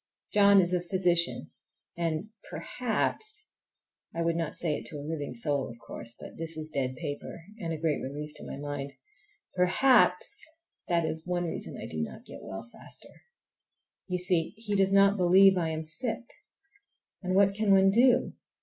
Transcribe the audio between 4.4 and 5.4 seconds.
say it to a living